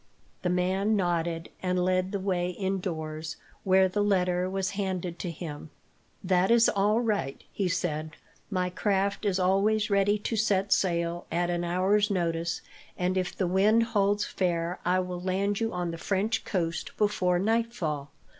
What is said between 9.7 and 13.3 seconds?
ready to set sail, at an hour's notice, and